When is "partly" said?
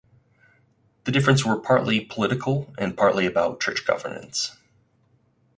1.59-1.99, 2.97-3.27